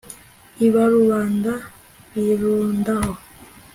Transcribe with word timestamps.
ibarubanda 0.65 1.53
birundaho 2.25 3.13